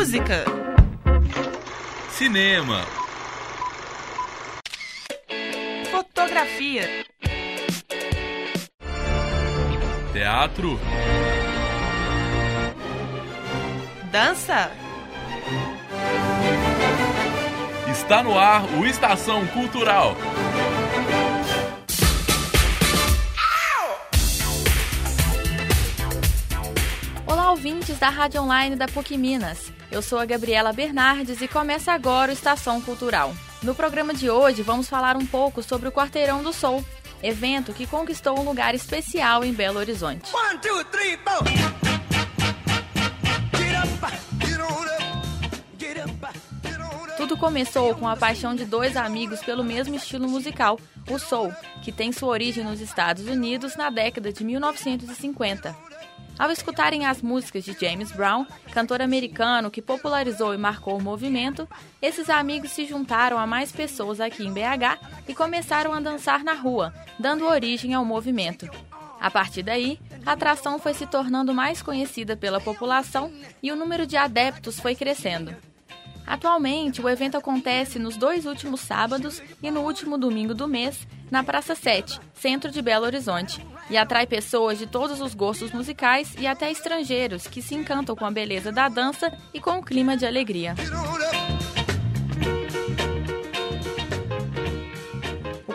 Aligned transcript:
Música. 0.00 0.46
Cinema. 2.12 2.86
Fotografia. 5.90 7.04
Teatro. 10.14 10.80
Dança. 14.10 14.72
Está 17.90 18.22
no 18.22 18.38
ar 18.38 18.64
o 18.78 18.86
Estação 18.86 19.46
Cultural. 19.48 20.16
Ouvintes 27.60 27.98
da 27.98 28.08
Rádio 28.08 28.40
Online 28.40 28.74
da 28.74 28.88
PUC 28.88 29.18
Minas. 29.18 29.70
Eu 29.92 30.00
sou 30.00 30.18
a 30.18 30.24
Gabriela 30.24 30.72
Bernardes 30.72 31.42
e 31.42 31.46
começa 31.46 31.92
agora 31.92 32.30
o 32.30 32.32
Estação 32.32 32.80
Cultural. 32.80 33.34
No 33.62 33.74
programa 33.74 34.14
de 34.14 34.30
hoje, 34.30 34.62
vamos 34.62 34.88
falar 34.88 35.14
um 35.14 35.26
pouco 35.26 35.62
sobre 35.62 35.86
o 35.86 35.92
Quarteirão 35.92 36.42
do 36.42 36.54
Sol, 36.54 36.82
evento 37.22 37.74
que 37.74 37.86
conquistou 37.86 38.40
um 38.40 38.44
lugar 38.44 38.74
especial 38.74 39.44
em 39.44 39.52
Belo 39.52 39.78
Horizonte. 39.78 40.34
One, 40.34 40.58
two, 40.58 40.84
three. 40.86 41.18
Tudo 47.18 47.36
começou 47.36 47.94
com 47.94 48.08
a 48.08 48.16
paixão 48.16 48.54
de 48.54 48.64
dois 48.64 48.96
amigos 48.96 49.40
pelo 49.40 49.62
mesmo 49.62 49.94
estilo 49.94 50.26
musical, 50.26 50.80
o 51.10 51.18
soul, 51.18 51.52
que 51.82 51.92
tem 51.92 52.10
sua 52.10 52.30
origem 52.30 52.64
nos 52.64 52.80
Estados 52.80 53.26
Unidos 53.26 53.76
na 53.76 53.90
década 53.90 54.32
de 54.32 54.42
1950. 54.42 55.89
Ao 56.40 56.50
escutarem 56.50 57.04
as 57.04 57.20
músicas 57.20 57.62
de 57.66 57.76
James 57.78 58.12
Brown, 58.12 58.46
cantor 58.72 59.02
americano 59.02 59.70
que 59.70 59.82
popularizou 59.82 60.54
e 60.54 60.56
marcou 60.56 60.96
o 60.96 61.02
movimento, 61.02 61.68
esses 62.00 62.30
amigos 62.30 62.70
se 62.70 62.86
juntaram 62.86 63.38
a 63.38 63.46
mais 63.46 63.70
pessoas 63.70 64.22
aqui 64.22 64.46
em 64.46 64.50
BH 64.50 65.26
e 65.28 65.34
começaram 65.34 65.92
a 65.92 66.00
dançar 66.00 66.42
na 66.42 66.54
rua, 66.54 66.94
dando 67.18 67.44
origem 67.44 67.92
ao 67.92 68.06
movimento. 68.06 68.66
A 69.20 69.30
partir 69.30 69.62
daí, 69.62 70.00
a 70.24 70.32
atração 70.32 70.78
foi 70.78 70.94
se 70.94 71.06
tornando 71.06 71.52
mais 71.52 71.82
conhecida 71.82 72.34
pela 72.34 72.58
população 72.58 73.30
e 73.62 73.70
o 73.70 73.76
número 73.76 74.06
de 74.06 74.16
adeptos 74.16 74.80
foi 74.80 74.94
crescendo. 74.94 75.54
Atualmente, 76.30 77.02
o 77.02 77.08
evento 77.08 77.36
acontece 77.36 77.98
nos 77.98 78.16
dois 78.16 78.46
últimos 78.46 78.82
sábados 78.82 79.42
e 79.60 79.68
no 79.68 79.80
último 79.80 80.16
domingo 80.16 80.54
do 80.54 80.68
mês, 80.68 81.04
na 81.28 81.42
Praça 81.42 81.74
7, 81.74 82.20
centro 82.34 82.70
de 82.70 82.80
Belo 82.80 83.04
Horizonte, 83.04 83.66
e 83.90 83.96
atrai 83.96 84.28
pessoas 84.28 84.78
de 84.78 84.86
todos 84.86 85.20
os 85.20 85.34
gostos 85.34 85.72
musicais 85.72 86.32
e 86.38 86.46
até 86.46 86.70
estrangeiros 86.70 87.48
que 87.48 87.60
se 87.60 87.74
encantam 87.74 88.14
com 88.14 88.24
a 88.24 88.30
beleza 88.30 88.70
da 88.70 88.88
dança 88.88 89.36
e 89.52 89.58
com 89.58 89.78
o 89.78 89.82
clima 89.82 90.16
de 90.16 90.24
alegria. 90.24 90.76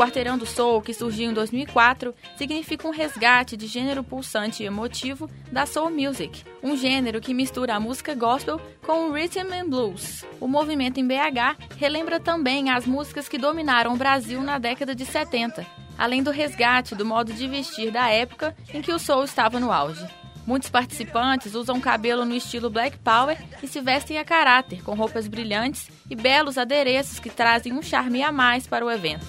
Quarteirão 0.00 0.38
do 0.38 0.46
Soul, 0.46 0.80
que 0.80 0.94
surgiu 0.94 1.30
em 1.30 1.34
2004, 1.34 2.14
significa 2.34 2.88
um 2.88 2.90
resgate 2.90 3.54
de 3.54 3.66
gênero 3.66 4.02
pulsante 4.02 4.62
e 4.62 4.66
emotivo 4.66 5.28
da 5.52 5.66
soul 5.66 5.90
music, 5.90 6.42
um 6.62 6.74
gênero 6.74 7.20
que 7.20 7.34
mistura 7.34 7.74
a 7.74 7.80
música 7.80 8.14
gospel 8.14 8.58
com 8.80 9.10
o 9.10 9.12
rhythm 9.12 9.52
and 9.52 9.68
blues. 9.68 10.24
O 10.40 10.48
movimento 10.48 10.98
em 10.98 11.06
BH 11.06 11.74
relembra 11.76 12.18
também 12.18 12.70
as 12.70 12.86
músicas 12.86 13.28
que 13.28 13.36
dominaram 13.36 13.92
o 13.92 13.96
Brasil 13.98 14.40
na 14.40 14.58
década 14.58 14.94
de 14.94 15.04
70, 15.04 15.66
além 15.98 16.22
do 16.22 16.30
resgate 16.30 16.94
do 16.94 17.04
modo 17.04 17.30
de 17.34 17.46
vestir 17.46 17.90
da 17.90 18.08
época 18.08 18.56
em 18.72 18.80
que 18.80 18.94
o 18.94 18.98
soul 18.98 19.24
estava 19.24 19.60
no 19.60 19.70
auge. 19.70 20.08
Muitos 20.46 20.70
participantes 20.70 21.54
usam 21.54 21.78
cabelo 21.78 22.24
no 22.24 22.34
estilo 22.34 22.70
Black 22.70 22.96
Power 23.00 23.36
e 23.62 23.68
se 23.68 23.82
vestem 23.82 24.16
a 24.16 24.24
caráter, 24.24 24.82
com 24.82 24.94
roupas 24.94 25.28
brilhantes 25.28 25.90
e 26.08 26.16
belos 26.16 26.56
adereços 26.56 27.20
que 27.20 27.28
trazem 27.28 27.74
um 27.74 27.82
charme 27.82 28.22
a 28.22 28.32
mais 28.32 28.66
para 28.66 28.82
o 28.82 28.90
evento. 28.90 29.26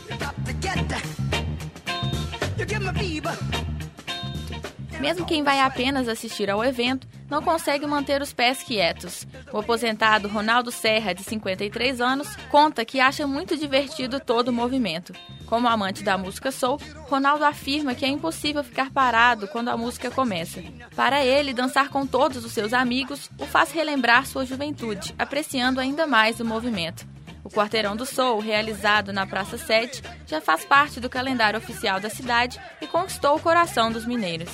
Mesmo 5.00 5.26
quem 5.26 5.44
vai 5.44 5.60
apenas 5.60 6.08
assistir 6.08 6.50
ao 6.50 6.64
evento 6.64 7.08
não 7.30 7.42
consegue 7.42 7.88
manter 7.88 8.22
os 8.22 8.32
pés 8.32 8.62
quietos. 8.62 9.26
O 9.52 9.58
aposentado 9.58 10.28
Ronaldo 10.28 10.72
Serra, 10.72 11.14
de 11.14 11.24
53 11.24 12.00
anos, 12.00 12.36
conta 12.50 12.86
que 12.86 13.00
acha 13.00 13.26
muito 13.26 13.58
divertido 13.58 14.20
todo 14.20 14.50
o 14.50 14.54
movimento. 14.54 15.14
Como 15.48 15.68
amante 15.68 16.04
da 16.04 16.18
música 16.18 16.52
soul, 16.52 16.80
Ronaldo 17.10 17.44
afirma 17.44 17.96
que 17.96 18.06
é 18.06 18.08
impossível 18.08 18.64
ficar 18.64 18.92
parado 18.92 19.48
quando 19.48 19.70
a 19.70 19.78
música 19.78 20.12
começa. 20.12 20.64
Para 20.96 21.26
ele, 21.26 21.54
dançar 21.54 21.90
com 21.90 22.06
todos 22.06 22.46
os 22.46 22.52
seus 22.52 22.72
amigos 22.72 23.30
o 23.40 23.46
faz 23.46 23.72
relembrar 23.72 24.28
sua 24.28 24.46
juventude, 24.46 25.16
apreciando 25.18 25.80
ainda 25.80 26.06
mais 26.06 26.40
o 26.40 26.46
movimento. 26.46 27.08
O 27.44 27.50
Quarteirão 27.50 27.96
do 27.96 28.06
Soul, 28.06 28.40
realizado 28.40 29.12
na 29.12 29.26
Praça 29.26 29.58
7, 29.58 30.02
já 30.28 30.40
faz 30.40 30.64
parte 30.64 31.00
do 31.00 31.10
calendário 31.10 31.58
oficial 31.58 32.00
da 32.00 32.10
cidade 32.10 32.60
e 32.80 32.88
conquistou 32.88 33.36
o 33.36 33.40
coração 33.40 33.92
dos 33.92 34.06
mineiros. 34.06 34.50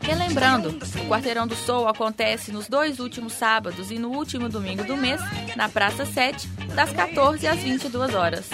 Relembrando, 0.00 0.70
o 0.70 1.08
Quarteirão 1.08 1.46
do 1.46 1.54
Soul 1.54 1.88
acontece 1.88 2.52
nos 2.52 2.68
dois 2.68 2.98
últimos 3.00 3.32
sábados 3.34 3.90
e 3.90 3.98
no 3.98 4.10
último 4.10 4.48
domingo 4.48 4.84
do 4.84 4.96
mês, 4.96 5.20
na 5.56 5.68
Praça 5.68 6.04
7, 6.04 6.48
das 6.74 6.92
14 6.92 7.46
às 7.46 7.60
22 7.60 8.14
horas. 8.14 8.48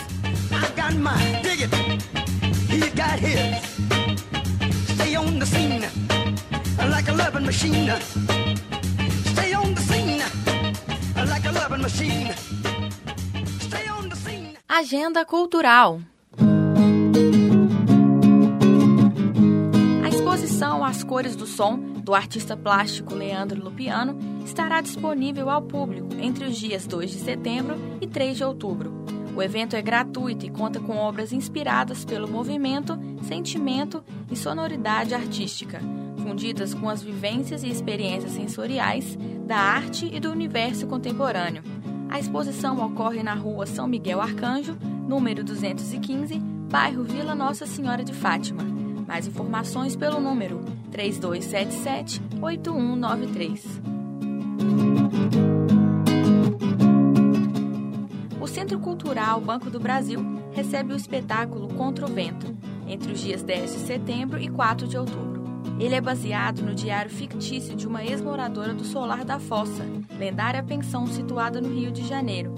Agenda 14.81 15.25
Cultural. 15.27 16.01
A 20.03 20.09
exposição 20.09 20.83
As 20.85 21.05
Cores 21.05 21.37
do 21.37 21.47
Som, 21.47 21.77
do 22.03 22.15
artista 22.15 22.57
plástico 22.57 23.15
Leandro 23.15 23.63
Lupiano, 23.63 24.19
estará 24.45 24.81
disponível 24.81 25.51
ao 25.51 25.61
público 25.61 26.09
entre 26.19 26.45
os 26.45 26.57
dias 26.57 26.87
2 26.87 27.11
de 27.11 27.19
setembro 27.19 27.77
e 28.01 28.07
3 28.07 28.39
de 28.39 28.45
outubro. 28.45 29.05
O 29.37 29.43
evento 29.43 29.77
é 29.77 29.83
gratuito 29.83 30.47
e 30.47 30.51
conta 30.51 30.81
com 30.81 30.97
obras 30.97 31.33
inspiradas 31.33 32.05
pelo 32.05 32.27
movimento, 32.27 32.99
sentimento 33.23 34.03
e 34.31 34.37
sonoridade 34.37 35.15
artística, 35.15 35.81
fundidas 36.23 36.75
com 36.75 36.89
as 36.89 37.03
vivências 37.03 37.63
e 37.63 37.69
experiências 37.69 38.33
sensoriais 38.33 39.19
da 39.47 39.57
arte 39.57 40.09
e 40.13 40.19
do 40.19 40.31
universo 40.31 40.87
contemporâneo. 40.87 41.80
A 42.11 42.19
exposição 42.19 42.85
ocorre 42.85 43.23
na 43.23 43.35
rua 43.35 43.65
São 43.67 43.87
Miguel 43.87 44.21
Arcanjo, 44.21 44.77
número 45.09 45.45
215, 45.45 46.41
bairro 46.69 47.05
Vila 47.05 47.37
Nossa 47.37 47.67
Senhora 47.67 48.03
de 48.03 48.13
Fátima. 48.13 48.65
Mais 49.07 49.29
informações 49.29 49.95
pelo 49.95 50.21
número 50.21 50.61
3277-8193. 50.91 53.61
O 58.41 58.47
Centro 58.49 58.81
Cultural 58.81 59.41
Banco 59.41 59.71
do 59.71 59.79
Brasil 59.79 60.21
recebe 60.51 60.93
o 60.93 60.97
espetáculo 60.97 61.69
Contra 61.75 62.07
o 62.07 62.09
Vento, 62.09 62.53
entre 62.89 63.13
os 63.13 63.21
dias 63.21 63.45
10 63.45 63.73
de 63.73 63.79
setembro 63.87 64.41
e 64.41 64.49
4 64.49 64.89
de 64.89 64.99
outubro. 64.99 65.40
Ele 65.81 65.95
é 65.95 66.01
baseado 66.01 66.61
no 66.61 66.75
diário 66.75 67.11
fictício 67.11 67.75
de 67.75 67.87
uma 67.87 68.05
ex-moradora 68.05 68.75
do 68.75 68.85
Solar 68.85 69.25
da 69.25 69.41
Fossa, 69.41 69.83
lendária 70.19 70.63
pensão 70.63 71.07
situada 71.07 71.59
no 71.59 71.71
Rio 71.71 71.91
de 71.91 72.07
Janeiro, 72.07 72.53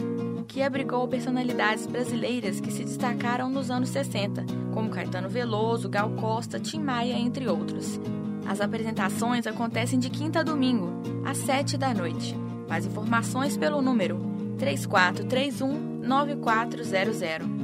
que 0.48 0.60
abrigou 0.60 1.06
personalidades 1.06 1.86
brasileiras 1.86 2.60
que 2.60 2.72
se 2.72 2.82
destacaram 2.82 3.48
nos 3.48 3.70
anos 3.70 3.90
60, 3.90 4.44
como 4.74 4.90
Caetano 4.90 5.28
Veloso, 5.28 5.88
Gal 5.88 6.10
Costa, 6.10 6.58
Tim 6.58 6.80
Maia, 6.80 7.14
entre 7.14 7.46
outros. 7.48 8.00
As 8.44 8.60
apresentações 8.60 9.46
acontecem 9.46 10.00
de 10.00 10.10
quinta 10.10 10.40
a 10.40 10.42
domingo, 10.42 10.90
às 11.24 11.38
7 11.38 11.78
da 11.78 11.94
noite. 11.94 12.36
Mais 12.68 12.84
informações 12.84 13.56
pelo 13.56 13.80
número 13.80 14.18
3431 14.58 16.00
9400. 16.02 17.62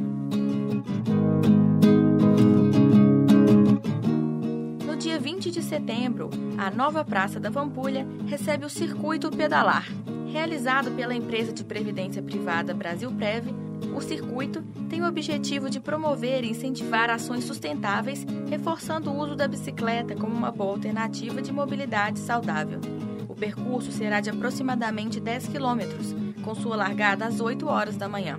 Dia 5.18 5.20
20 5.20 5.50
de 5.50 5.62
setembro, 5.62 6.30
a 6.56 6.70
nova 6.70 7.04
Praça 7.04 7.38
da 7.40 7.50
Pampulha 7.50 8.06
recebe 8.26 8.64
o 8.64 8.70
Circuito 8.70 9.28
Pedalar. 9.30 9.86
Realizado 10.30 10.92
pela 10.92 11.14
empresa 11.14 11.52
de 11.52 11.64
previdência 11.64 12.22
privada 12.22 12.72
Brasil 12.72 13.10
Prev, 13.10 13.48
o 13.96 14.00
circuito 14.00 14.62
tem 14.88 15.02
o 15.02 15.08
objetivo 15.08 15.68
de 15.68 15.80
promover 15.80 16.44
e 16.44 16.50
incentivar 16.50 17.10
ações 17.10 17.42
sustentáveis, 17.44 18.24
reforçando 18.48 19.10
o 19.10 19.18
uso 19.18 19.34
da 19.34 19.48
bicicleta 19.48 20.14
como 20.14 20.32
uma 20.32 20.52
boa 20.52 20.74
alternativa 20.74 21.42
de 21.42 21.52
mobilidade 21.52 22.20
saudável. 22.20 22.80
O 23.28 23.34
percurso 23.34 23.90
será 23.90 24.20
de 24.20 24.30
aproximadamente 24.30 25.18
10 25.18 25.48
quilômetros, 25.48 26.14
com 26.42 26.54
sua 26.54 26.76
largada 26.76 27.26
às 27.26 27.40
8 27.40 27.66
horas 27.66 27.96
da 27.96 28.08
manhã. 28.08 28.38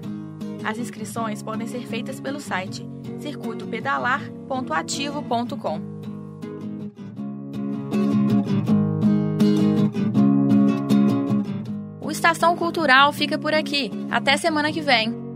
As 0.64 0.78
inscrições 0.78 1.44
podem 1.44 1.68
ser 1.68 1.86
feitas 1.88 2.22
pelo 2.22 2.40
site 2.40 2.88
circuitopedalar.ativo.com. 3.20 5.99
Estação 12.20 12.54
Cultural 12.54 13.14
fica 13.14 13.38
por 13.38 13.54
aqui. 13.54 13.90
Até 14.12 14.36
semana 14.36 14.74
que 14.74 14.82
vem. 14.82 15.29